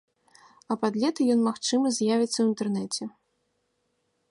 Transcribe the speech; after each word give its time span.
А 0.75 0.77
пад 0.85 0.93
лета 1.03 1.21
ён, 1.33 1.39
магчыма, 1.49 1.87
з'явіцца 1.99 2.33
ў 2.39 2.45
інтэрнэце. 2.51 3.03